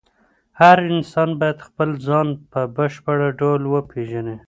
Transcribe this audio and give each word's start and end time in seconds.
هر 0.61 0.77
انسان 0.91 1.29
باید 1.39 1.65
خپل 1.67 1.89
ځان 2.07 2.27
په 2.51 2.61
بشپړ 2.75 3.17
ډول 3.39 3.61
وپیژني. 3.67 4.35